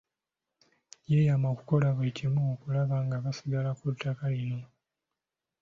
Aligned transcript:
Yeeyama 1.09 1.47
okukola 1.53 1.87
buli 1.95 2.11
kimu 2.17 2.41
okulaba 2.53 2.95
nga 3.05 3.17
basigala 3.23 3.71
ku 3.79 3.85
ttaka 3.93 4.25
lino. 4.37 4.59